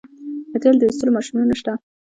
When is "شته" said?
1.59-1.73